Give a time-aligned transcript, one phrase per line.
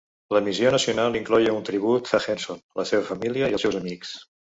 [0.35, 4.17] L"emissió nacional incloïa un tribut a Henson, la seva família i els seus amics.